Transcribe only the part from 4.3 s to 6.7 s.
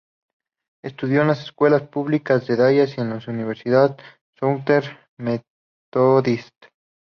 Southern Methodist.